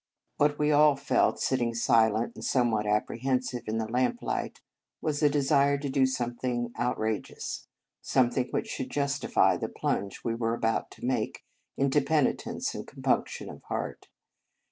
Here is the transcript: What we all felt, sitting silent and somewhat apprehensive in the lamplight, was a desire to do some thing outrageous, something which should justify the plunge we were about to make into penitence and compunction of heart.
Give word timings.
What 0.37 0.57
we 0.57 0.71
all 0.71 0.95
felt, 0.95 1.39
sitting 1.39 1.75
silent 1.75 2.33
and 2.33 2.43
somewhat 2.43 2.87
apprehensive 2.87 3.67
in 3.67 3.77
the 3.77 3.87
lamplight, 3.87 4.59
was 4.99 5.21
a 5.21 5.29
desire 5.29 5.77
to 5.77 5.89
do 5.89 6.07
some 6.07 6.33
thing 6.33 6.73
outrageous, 6.79 7.67
something 8.01 8.47
which 8.49 8.65
should 8.65 8.89
justify 8.89 9.57
the 9.57 9.69
plunge 9.69 10.21
we 10.23 10.33
were 10.33 10.55
about 10.55 10.89
to 10.93 11.05
make 11.05 11.43
into 11.77 12.01
penitence 12.01 12.73
and 12.73 12.87
compunction 12.87 13.47
of 13.47 13.61
heart. 13.65 14.07